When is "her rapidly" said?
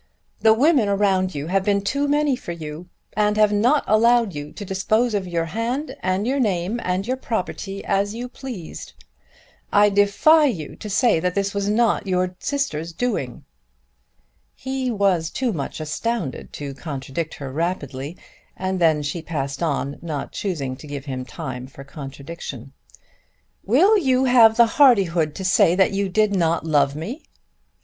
17.35-18.17